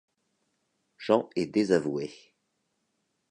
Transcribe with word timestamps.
Jean 0.97 1.29
est 1.35 1.45
désavoué. 1.45 2.09